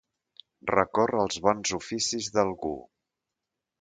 Recórrer 0.71 1.21
als 1.25 1.37
bons 1.47 1.75
oficis 1.81 2.31
d'algú. 2.39 2.73